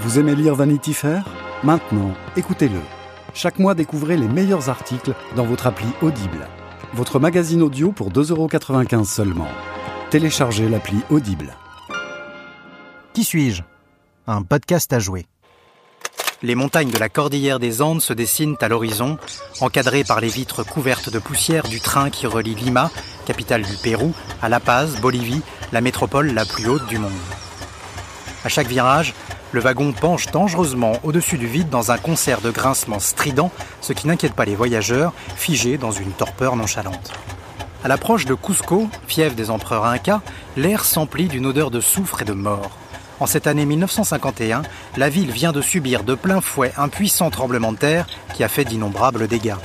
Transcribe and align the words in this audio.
Vous 0.00 0.18
aimez 0.18 0.34
lire 0.34 0.54
Vanity 0.54 0.94
Fair? 0.94 1.24
Maintenant, 1.62 2.14
écoutez-le. 2.34 2.80
Chaque 3.34 3.58
mois, 3.58 3.74
découvrez 3.74 4.16
les 4.16 4.28
meilleurs 4.28 4.70
articles 4.70 5.12
dans 5.36 5.44
votre 5.44 5.66
appli 5.66 5.86
Audible. 6.00 6.48
Votre 6.94 7.18
magazine 7.18 7.60
audio 7.60 7.92
pour 7.92 8.10
2,95€ 8.10 9.04
seulement. 9.04 9.48
Téléchargez 10.08 10.70
l'appli 10.70 11.00
Audible. 11.10 11.54
Qui 13.12 13.24
suis-je? 13.24 13.62
Un 14.26 14.42
podcast 14.42 14.90
à 14.94 15.00
jouer. 15.00 15.26
Les 16.42 16.54
montagnes 16.54 16.90
de 16.90 16.98
la 16.98 17.10
cordillère 17.10 17.58
des 17.58 17.82
Andes 17.82 18.00
se 18.00 18.14
dessinent 18.14 18.56
à 18.62 18.68
l'horizon, 18.68 19.18
encadrées 19.60 20.04
par 20.04 20.22
les 20.22 20.28
vitres 20.28 20.64
couvertes 20.64 21.10
de 21.10 21.18
poussière 21.18 21.68
du 21.68 21.78
train 21.78 22.08
qui 22.08 22.26
relie 22.26 22.54
Lima, 22.54 22.90
capitale 23.26 23.62
du 23.62 23.76
Pérou, 23.76 24.14
à 24.40 24.48
La 24.48 24.60
Paz, 24.60 24.98
Bolivie, 25.02 25.42
la 25.72 25.82
métropole 25.82 26.32
la 26.32 26.46
plus 26.46 26.66
haute 26.68 26.86
du 26.86 26.96
monde. 26.96 27.12
À 28.42 28.48
chaque 28.48 28.68
virage, 28.68 29.12
le 29.52 29.60
wagon 29.60 29.92
penche 29.92 30.26
dangereusement 30.26 30.92
au-dessus 31.02 31.38
du 31.38 31.46
vide 31.46 31.70
dans 31.70 31.90
un 31.90 31.98
concert 31.98 32.40
de 32.40 32.50
grincements 32.50 33.00
stridents, 33.00 33.50
ce 33.80 33.92
qui 33.92 34.06
n'inquiète 34.06 34.34
pas 34.34 34.44
les 34.44 34.54
voyageurs, 34.54 35.12
figés 35.36 35.78
dans 35.78 35.90
une 35.90 36.12
torpeur 36.12 36.56
nonchalante. 36.56 37.12
À 37.82 37.88
l'approche 37.88 38.26
de 38.26 38.34
Cusco, 38.34 38.88
fief 39.08 39.34
des 39.34 39.50
empereurs 39.50 39.86
incas, 39.86 40.20
l'air 40.56 40.84
s'emplit 40.84 41.28
d'une 41.28 41.46
odeur 41.46 41.70
de 41.70 41.80
soufre 41.80 42.22
et 42.22 42.26
de 42.26 42.34
mort. 42.34 42.70
En 43.18 43.26
cette 43.26 43.46
année 43.46 43.66
1951, 43.66 44.62
la 44.96 45.08
ville 45.08 45.30
vient 45.30 45.52
de 45.52 45.60
subir 45.60 46.04
de 46.04 46.14
plein 46.14 46.40
fouet 46.40 46.72
un 46.76 46.88
puissant 46.88 47.30
tremblement 47.30 47.72
de 47.72 47.78
terre 47.78 48.06
qui 48.34 48.44
a 48.44 48.48
fait 48.48 48.64
d'innombrables 48.64 49.28
dégâts. 49.28 49.56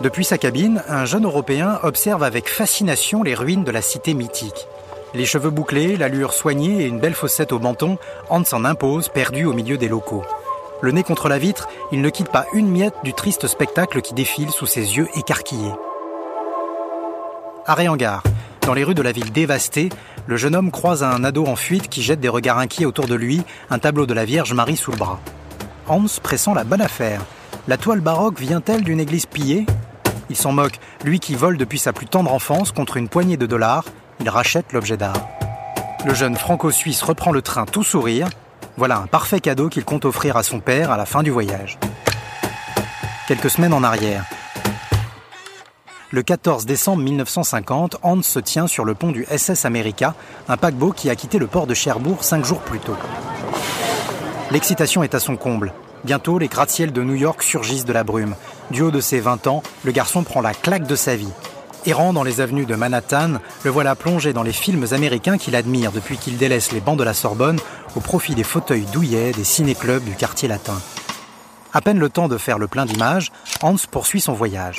Depuis 0.00 0.24
sa 0.24 0.36
cabine, 0.36 0.82
un 0.88 1.06
jeune 1.06 1.24
Européen 1.24 1.80
observe 1.82 2.22
avec 2.22 2.50
fascination 2.50 3.22
les 3.22 3.34
ruines 3.34 3.64
de 3.64 3.70
la 3.70 3.80
cité 3.80 4.12
mythique. 4.12 4.68
Les 5.14 5.24
cheveux 5.24 5.50
bouclés, 5.50 5.96
l'allure 5.96 6.32
soignée 6.32 6.82
et 6.82 6.86
une 6.86 6.98
belle 6.98 7.14
fossette 7.14 7.52
au 7.52 7.58
menton, 7.58 7.98
Hans 8.28 8.44
s'en 8.44 8.64
impose, 8.64 9.08
perdu 9.08 9.44
au 9.44 9.52
milieu 9.52 9.78
des 9.78 9.88
locaux. 9.88 10.24
Le 10.82 10.92
nez 10.92 11.02
contre 11.02 11.28
la 11.28 11.38
vitre, 11.38 11.68
il 11.92 12.02
ne 12.02 12.10
quitte 12.10 12.30
pas 12.30 12.46
une 12.52 12.68
miette 12.68 12.96
du 13.02 13.14
triste 13.14 13.46
spectacle 13.46 14.02
qui 14.02 14.14
défile 14.14 14.50
sous 14.50 14.66
ses 14.66 14.96
yeux 14.96 15.08
écarquillés. 15.14 15.72
Arrêt 17.66 17.88
en. 17.88 17.96
Dans 18.62 18.74
les 18.74 18.84
rues 18.84 18.94
de 18.94 19.02
la 19.02 19.12
ville 19.12 19.32
dévastée, 19.32 19.88
le 20.26 20.36
jeune 20.36 20.54
homme 20.54 20.70
croise 20.70 21.02
un 21.02 21.24
ado 21.24 21.46
en 21.46 21.56
fuite 21.56 21.88
qui 21.88 22.02
jette 22.02 22.20
des 22.20 22.28
regards 22.28 22.58
inquiets 22.58 22.84
autour 22.84 23.06
de 23.06 23.14
lui, 23.14 23.42
un 23.70 23.78
tableau 23.78 24.06
de 24.06 24.14
la 24.14 24.24
Vierge 24.24 24.52
Marie 24.52 24.76
sous 24.76 24.90
le 24.90 24.96
bras. 24.96 25.20
Hans 25.88 26.04
pressent 26.22 26.54
la 26.54 26.64
bonne 26.64 26.82
affaire. 26.82 27.22
La 27.68 27.76
toile 27.76 28.00
baroque 28.00 28.40
vient-elle 28.40 28.82
d'une 28.82 29.00
église 29.00 29.26
pillée? 29.26 29.66
Il 30.28 30.36
s'en 30.36 30.52
moque, 30.52 30.78
lui 31.04 31.20
qui 31.20 31.36
vole 31.36 31.56
depuis 31.56 31.78
sa 31.78 31.92
plus 31.92 32.06
tendre 32.06 32.32
enfance 32.32 32.72
contre 32.72 32.96
une 32.96 33.08
poignée 33.08 33.36
de 33.36 33.46
dollars, 33.46 33.84
il 34.20 34.28
rachète 34.28 34.72
l'objet 34.72 34.96
d'art. 34.96 35.28
Le 36.04 36.14
jeune 36.14 36.36
franco-suisse 36.36 37.02
reprend 37.02 37.32
le 37.32 37.42
train 37.42 37.66
tout 37.66 37.82
sourire. 37.82 38.28
Voilà 38.76 38.98
un 38.98 39.06
parfait 39.06 39.40
cadeau 39.40 39.68
qu'il 39.68 39.84
compte 39.84 40.04
offrir 40.04 40.36
à 40.36 40.42
son 40.42 40.60
père 40.60 40.90
à 40.90 40.96
la 40.96 41.06
fin 41.06 41.22
du 41.22 41.30
voyage. 41.30 41.78
Quelques 43.28 43.50
semaines 43.50 43.72
en 43.72 43.82
arrière, 43.82 44.24
le 46.12 46.22
14 46.22 46.66
décembre 46.66 47.02
1950, 47.02 47.96
Hans 48.02 48.22
se 48.22 48.38
tient 48.38 48.68
sur 48.68 48.84
le 48.84 48.94
pont 48.94 49.10
du 49.10 49.24
SS 49.24 49.64
America, 49.64 50.14
un 50.48 50.56
paquebot 50.56 50.92
qui 50.92 51.10
a 51.10 51.16
quitté 51.16 51.38
le 51.38 51.48
port 51.48 51.66
de 51.66 51.74
Cherbourg 51.74 52.22
cinq 52.22 52.44
jours 52.44 52.60
plus 52.60 52.78
tôt. 52.78 52.96
L'excitation 54.52 55.02
est 55.02 55.16
à 55.16 55.18
son 55.18 55.36
comble. 55.36 55.72
Bientôt, 56.04 56.38
les 56.38 56.46
gratte-ciels 56.46 56.92
de 56.92 57.02
New 57.02 57.16
York 57.16 57.42
surgissent 57.42 57.84
de 57.84 57.92
la 57.92 58.04
brume. 58.04 58.36
Du 58.70 58.82
haut 58.82 58.92
de 58.92 59.00
ses 59.00 59.18
20 59.18 59.48
ans, 59.48 59.64
le 59.82 59.90
garçon 59.90 60.22
prend 60.22 60.40
la 60.40 60.54
claque 60.54 60.86
de 60.86 60.94
sa 60.94 61.16
vie. 61.16 61.32
Errant 61.86 62.12
dans 62.12 62.24
les 62.24 62.40
avenues 62.40 62.66
de 62.66 62.74
Manhattan, 62.74 63.34
le 63.62 63.70
voilà 63.70 63.94
plongé 63.94 64.32
dans 64.32 64.42
les 64.42 64.52
films 64.52 64.86
américains 64.90 65.38
qu'il 65.38 65.54
admire 65.54 65.92
depuis 65.92 66.16
qu'il 66.16 66.36
délaisse 66.36 66.72
les 66.72 66.80
bancs 66.80 66.98
de 66.98 67.04
la 67.04 67.14
Sorbonne 67.14 67.60
au 67.94 68.00
profit 68.00 68.34
des 68.34 68.42
fauteuils 68.42 68.86
douillets 68.92 69.30
des 69.30 69.44
ciné-clubs 69.44 70.02
du 70.02 70.16
quartier 70.16 70.48
latin. 70.48 70.80
À 71.72 71.80
peine 71.80 72.00
le 72.00 72.08
temps 72.08 72.26
de 72.26 72.38
faire 72.38 72.58
le 72.58 72.66
plein 72.66 72.86
d'images, 72.86 73.30
Hans 73.62 73.76
poursuit 73.88 74.20
son 74.20 74.32
voyage. 74.32 74.78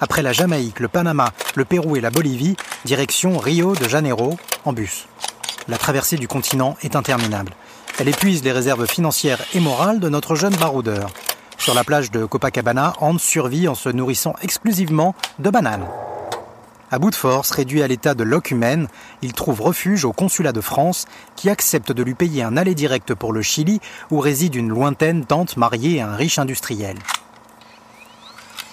Après 0.00 0.22
la 0.22 0.32
Jamaïque, 0.32 0.80
le 0.80 0.88
Panama, 0.88 1.30
le 1.56 1.66
Pérou 1.66 1.94
et 1.94 2.00
la 2.00 2.08
Bolivie, 2.08 2.56
direction 2.86 3.36
Rio 3.36 3.74
de 3.74 3.86
Janeiro 3.86 4.38
en 4.64 4.72
bus. 4.72 5.08
La 5.68 5.76
traversée 5.76 6.16
du 6.16 6.26
continent 6.26 6.78
est 6.80 6.96
interminable. 6.96 7.52
Elle 7.98 8.08
épuise 8.08 8.42
les 8.42 8.52
réserves 8.52 8.86
financières 8.86 9.44
et 9.54 9.60
morales 9.60 10.00
de 10.00 10.08
notre 10.08 10.34
jeune 10.34 10.56
baroudeur. 10.56 11.10
Sur 11.58 11.74
la 11.74 11.84
plage 11.84 12.10
de 12.10 12.24
Copacabana, 12.24 12.94
Hans 13.00 13.18
survit 13.18 13.68
en 13.68 13.74
se 13.74 13.90
nourrissant 13.90 14.34
exclusivement 14.40 15.14
de 15.38 15.50
bananes. 15.50 15.86
À 16.90 17.00
bout 17.00 17.10
de 17.10 17.16
force, 17.16 17.50
réduit 17.50 17.82
à 17.82 17.88
l'état 17.88 18.14
de 18.14 18.22
loque 18.22 18.52
humaine, 18.52 18.86
il 19.20 19.32
trouve 19.32 19.60
refuge 19.60 20.04
au 20.04 20.12
consulat 20.12 20.52
de 20.52 20.60
France 20.60 21.06
qui 21.34 21.50
accepte 21.50 21.90
de 21.90 22.02
lui 22.04 22.14
payer 22.14 22.44
un 22.44 22.56
aller 22.56 22.76
direct 22.76 23.12
pour 23.12 23.32
le 23.32 23.42
Chili 23.42 23.80
où 24.12 24.20
réside 24.20 24.54
une 24.54 24.68
lointaine 24.68 25.26
tante 25.26 25.56
mariée 25.56 26.00
à 26.00 26.08
un 26.08 26.14
riche 26.14 26.38
industriel. 26.38 26.96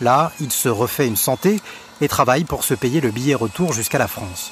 Là, 0.00 0.30
il 0.40 0.52
se 0.52 0.68
refait 0.68 1.08
une 1.08 1.16
santé 1.16 1.60
et 2.00 2.06
travaille 2.06 2.44
pour 2.44 2.62
se 2.62 2.74
payer 2.74 3.00
le 3.00 3.10
billet 3.10 3.34
retour 3.34 3.72
jusqu'à 3.72 3.98
la 3.98 4.08
France. 4.08 4.50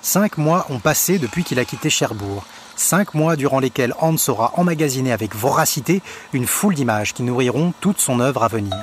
Cinq 0.00 0.36
mois 0.36 0.66
ont 0.68 0.80
passé 0.80 1.18
depuis 1.18 1.44
qu'il 1.44 1.60
a 1.60 1.64
quitté 1.64 1.88
Cherbourg. 1.88 2.44
Cinq 2.74 3.14
mois 3.14 3.36
durant 3.36 3.60
lesquels 3.60 3.94
Hans 4.00 4.16
aura 4.26 4.52
emmagasiné 4.56 5.12
avec 5.12 5.36
voracité 5.36 6.02
une 6.32 6.46
foule 6.46 6.74
d'images 6.74 7.14
qui 7.14 7.22
nourriront 7.22 7.74
toute 7.80 8.00
son 8.00 8.18
œuvre 8.18 8.42
à 8.42 8.48
venir. 8.48 8.74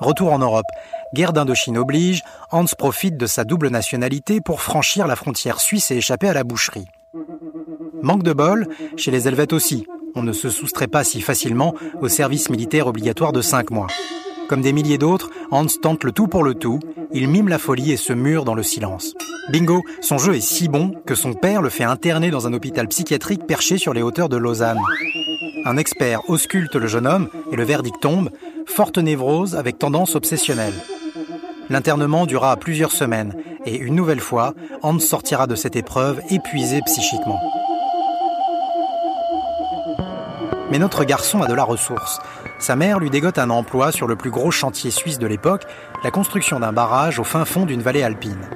Retour 0.00 0.32
en 0.32 0.38
Europe. 0.38 0.66
Guerre 1.14 1.32
d'Indochine 1.32 1.78
oblige, 1.78 2.22
Hans 2.50 2.66
profite 2.76 3.16
de 3.16 3.26
sa 3.26 3.44
double 3.44 3.68
nationalité 3.68 4.40
pour 4.40 4.60
franchir 4.60 5.06
la 5.06 5.16
frontière 5.16 5.60
suisse 5.60 5.90
et 5.90 5.96
échapper 5.96 6.28
à 6.28 6.34
la 6.34 6.44
boucherie. 6.44 6.88
Manque 8.02 8.22
de 8.22 8.32
bol, 8.32 8.68
chez 8.96 9.10
les 9.10 9.26
Helvètes 9.26 9.52
aussi. 9.52 9.86
On 10.14 10.22
ne 10.22 10.32
se 10.32 10.50
soustrait 10.50 10.86
pas 10.86 11.04
si 11.04 11.20
facilement 11.20 11.74
au 12.00 12.08
service 12.08 12.50
militaire 12.50 12.86
obligatoire 12.86 13.32
de 13.32 13.40
5 13.40 13.70
mois. 13.70 13.86
Comme 14.48 14.62
des 14.62 14.72
milliers 14.72 14.98
d'autres, 14.98 15.30
Hans 15.50 15.66
tente 15.80 16.04
le 16.04 16.12
tout 16.12 16.28
pour 16.28 16.42
le 16.42 16.54
tout, 16.54 16.80
il 17.12 17.28
mime 17.28 17.48
la 17.48 17.58
folie 17.58 17.92
et 17.92 17.96
se 17.96 18.12
mure 18.12 18.44
dans 18.44 18.54
le 18.54 18.62
silence. 18.62 19.14
Bingo, 19.50 19.82
son 20.02 20.18
jeu 20.18 20.36
est 20.36 20.40
si 20.40 20.68
bon 20.68 20.92
que 21.06 21.14
son 21.14 21.32
père 21.32 21.62
le 21.62 21.70
fait 21.70 21.84
interner 21.84 22.30
dans 22.30 22.46
un 22.46 22.52
hôpital 22.52 22.86
psychiatrique 22.88 23.46
perché 23.46 23.78
sur 23.78 23.94
les 23.94 24.02
hauteurs 24.02 24.28
de 24.28 24.36
Lausanne. 24.36 24.80
Un 25.64 25.76
expert 25.76 26.20
ausculte 26.28 26.76
le 26.76 26.86
jeune 26.86 27.06
homme 27.06 27.28
et 27.50 27.56
le 27.56 27.64
verdict 27.64 28.00
tombe, 28.00 28.30
forte 28.66 28.98
névrose 28.98 29.56
avec 29.56 29.78
tendance 29.78 30.14
obsessionnelle. 30.14 30.74
L'internement 31.70 32.24
durera 32.24 32.56
plusieurs 32.56 32.92
semaines 32.92 33.34
et 33.66 33.76
une 33.76 33.94
nouvelle 33.94 34.20
fois, 34.20 34.54
Hans 34.82 34.98
sortira 34.98 35.46
de 35.46 35.54
cette 35.54 35.76
épreuve 35.76 36.20
épuisé 36.30 36.80
psychiquement. 36.86 37.40
Mais 40.70 40.78
notre 40.78 41.04
garçon 41.04 41.42
a 41.42 41.46
de 41.46 41.54
la 41.54 41.64
ressource. 41.64 42.20
Sa 42.58 42.76
mère 42.76 42.98
lui 42.98 43.10
dégote 43.10 43.38
un 43.38 43.50
emploi 43.50 43.92
sur 43.92 44.06
le 44.06 44.16
plus 44.16 44.30
gros 44.30 44.50
chantier 44.50 44.90
suisse 44.90 45.18
de 45.18 45.26
l'époque, 45.26 45.64
la 46.04 46.10
construction 46.10 46.60
d'un 46.60 46.72
barrage 46.72 47.18
au 47.18 47.24
fin 47.24 47.44
fond 47.44 47.66
d'une 47.66 47.82
vallée 47.82 48.02
alpine. 48.02 48.48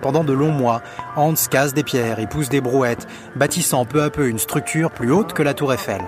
Pendant 0.00 0.24
de 0.24 0.32
longs 0.32 0.52
mois, 0.52 0.80
Hans 1.16 1.34
casse 1.50 1.74
des 1.74 1.84
pierres 1.84 2.20
et 2.20 2.26
pousse 2.26 2.48
des 2.48 2.60
brouettes, 2.60 3.06
bâtissant 3.36 3.84
peu 3.84 4.02
à 4.02 4.10
peu 4.10 4.28
une 4.28 4.38
structure 4.38 4.90
plus 4.90 5.12
haute 5.12 5.32
que 5.32 5.42
la 5.42 5.54
tour 5.54 5.72
Eiffel. 5.72 6.02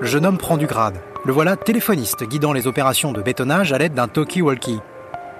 Le 0.00 0.06
jeune 0.06 0.26
homme 0.26 0.38
prend 0.38 0.56
du 0.56 0.66
grade. 0.66 0.96
Le 1.24 1.32
voilà 1.32 1.56
téléphoniste, 1.56 2.24
guidant 2.24 2.52
les 2.52 2.66
opérations 2.66 3.12
de 3.12 3.22
bétonnage 3.22 3.72
à 3.72 3.78
l'aide 3.78 3.94
d'un 3.94 4.08
talkie-walkie. 4.08 4.80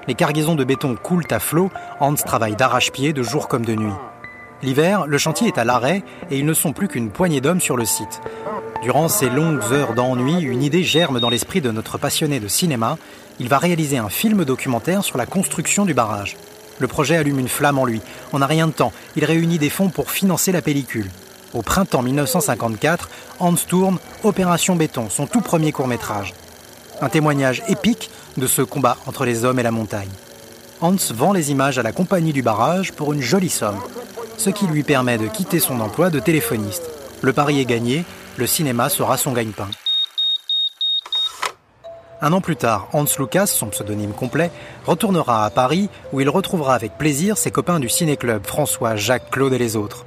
Les 0.07 0.15
cargaisons 0.15 0.55
de 0.55 0.65
béton 0.65 0.97
coulent 0.97 1.27
à 1.31 1.39
flot, 1.39 1.71
Hans 2.01 2.15
travaille 2.15 2.57
d'arrache-pied 2.57 3.13
de 3.13 3.23
jour 3.23 3.49
comme 3.49 3.65
de 3.65 3.75
nuit. 3.75 3.93
L'hiver, 4.63 5.07
le 5.07 5.19
chantier 5.19 5.49
est 5.49 5.59
à 5.59 5.65
l'arrêt 5.65 6.03
et 6.31 6.39
ils 6.39 6.47
ne 6.47 6.55
sont 6.55 6.73
plus 6.73 6.89
qu'une 6.89 7.11
poignée 7.11 7.41
d'hommes 7.41 7.61
sur 7.61 7.77
le 7.77 7.85
site. 7.85 8.21
Durant 8.83 9.09
ces 9.09 9.31
longues 9.31 9.63
heures 9.73 9.95
d'ennui, 9.95 10.43
une 10.43 10.63
idée 10.63 10.83
germe 10.83 11.21
dans 11.21 11.31
l'esprit 11.31 11.61
de 11.61 11.71
notre 11.71 11.97
passionné 11.97 12.39
de 12.39 12.49
cinéma. 12.49 12.99
Il 13.41 13.49
va 13.49 13.59
réaliser 13.59 13.97
un 13.97 14.11
film 14.11 14.45
documentaire 14.45 15.05
sur 15.05 15.17
la 15.17 15.27
construction 15.27 15.87
du 15.87 15.95
barrage. 15.95 16.37
Le 16.79 16.87
projet 16.87 17.17
allume 17.17 17.39
une 17.39 17.49
flamme 17.49 17.79
en 17.79 17.87
lui. 17.87 18.03
On 18.33 18.41
n'a 18.41 18.47
rien 18.47 18.67
de 18.67 18.73
temps. 18.73 18.93
Il 19.17 19.25
réunit 19.25 19.59
des 19.59 19.71
fonds 19.71 19.89
pour 19.89 20.11
financer 20.11 20.53
la 20.53 20.61
pellicule. 20.61 21.11
Au 21.55 21.63
printemps 21.63 22.03
1954, 22.03 23.09
Hans 23.39 23.55
tourne 23.55 23.99
Opération 24.23 24.77
Béton, 24.77 25.09
son 25.09 25.27
tout 25.27 25.41
premier 25.41 25.73
court 25.73 25.89
métrage. 25.89 26.35
Un 27.01 27.09
témoignage 27.09 27.63
épique 27.69 28.11
de 28.37 28.47
ce 28.47 28.63
combat 28.63 28.97
entre 29.07 29.25
les 29.25 29.45
hommes 29.45 29.59
et 29.59 29.65
la 29.65 29.71
montagne. 29.71 30.11
Hans 30.81 30.97
vend 31.13 31.33
les 31.33 31.51
images 31.51 31.79
à 31.79 31.83
la 31.83 31.93
compagnie 31.93 32.33
du 32.33 32.43
barrage 32.43 32.93
pour 32.93 33.13
une 33.13 33.23
jolie 33.23 33.49
somme, 33.49 33.81
ce 34.37 34.51
qui 34.51 34.67
lui 34.67 34.83
permet 34.83 35.19
de 35.19 35.27
quitter 35.27 35.61
son 35.61 35.81
emploi 35.81 36.11
de 36.11 36.21
téléphoniste. 36.21 36.91
Le 37.23 37.33
pari 37.33 37.61
est 37.61 37.65
gagné 37.65 38.05
le 38.37 38.47
cinéma 38.47 38.89
sera 38.89 39.17
son 39.17 39.33
gagne-pain. 39.33 39.69
Un 42.21 42.33
an 42.33 42.41
plus 42.41 42.57
tard, 42.57 42.89
Hans 42.93 43.05
Lucas, 43.19 43.47
son 43.47 43.69
pseudonyme 43.69 44.13
complet, 44.13 44.51
retournera 44.87 45.45
à 45.45 45.51
Paris 45.51 45.89
où 46.13 46.21
il 46.21 46.29
retrouvera 46.29 46.75
avec 46.75 46.97
plaisir 46.97 47.37
ses 47.37 47.51
copains 47.51 47.81
du 47.81 47.89
ciné-club 47.89 48.47
François, 48.47 48.97
Jacques, 48.97 49.31
Claude 49.31 49.53
et 49.53 49.59
les 49.59 49.77
autres. 49.77 50.07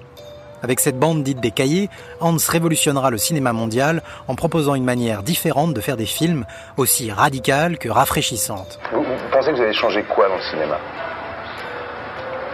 Avec 0.63 0.79
cette 0.79 0.97
bande 0.97 1.23
dite 1.23 1.39
des 1.39 1.51
cahiers, 1.51 1.89
Hans 2.19 2.37
révolutionnera 2.47 3.09
le 3.09 3.17
cinéma 3.17 3.53
mondial 3.53 4.01
en 4.27 4.35
proposant 4.35 4.75
une 4.75 4.83
manière 4.83 5.23
différente 5.23 5.73
de 5.73 5.81
faire 5.81 5.97
des 5.97 6.05
films, 6.05 6.45
aussi 6.77 7.11
radicale 7.11 7.77
que 7.77 7.89
rafraîchissante. 7.89 8.79
Vous, 8.91 9.03
vous 9.03 9.29
pensez 9.31 9.51
que 9.51 9.55
vous 9.55 9.61
allez 9.61 9.73
changer 9.73 10.03
quoi 10.03 10.27
dans 10.29 10.35
le 10.35 10.41
cinéma? 10.41 10.77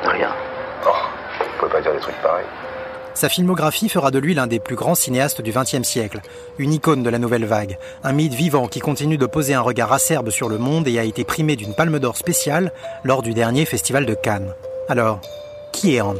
Rien. 0.04 0.32
Oh, 0.86 0.90
vous 1.40 1.46
pouvez 1.60 1.72
pas 1.72 1.82
dire 1.82 1.94
des 1.94 2.00
trucs 2.00 2.22
pareils. 2.22 2.46
Sa 3.14 3.30
filmographie 3.30 3.90
fera 3.90 4.10
de 4.10 4.18
lui 4.18 4.34
l'un 4.34 4.48
des 4.48 4.60
plus 4.60 4.76
grands 4.76 4.96
cinéastes 4.96 5.42
du 5.42 5.52
XXe 5.52 5.84
siècle, 5.84 6.20
une 6.58 6.74
icône 6.74 7.04
de 7.04 7.10
la 7.10 7.20
nouvelle 7.20 7.46
vague, 7.46 7.78
un 8.04 8.12
mythe 8.12 8.34
vivant 8.34 8.68
qui 8.68 8.80
continue 8.80 9.20
de 9.20 9.26
poser 9.28 9.54
un 9.54 9.62
regard 9.62 9.94
acerbe 9.94 10.32
sur 10.32 10.50
le 10.50 10.58
monde 10.58 10.88
et 10.88 10.98
a 10.98 11.04
été 11.04 11.24
primé 11.24 11.56
d'une 11.56 11.76
palme 11.76 12.00
d'or 12.00 12.18
spéciale 12.18 12.74
lors 13.04 13.22
du 13.22 13.34
dernier 13.34 13.66
festival 13.66 14.08
de 14.08 14.16
Cannes. 14.16 14.54
Alors, 14.90 15.22
qui 15.72 15.96
est 15.96 16.02
Hans? 16.02 16.16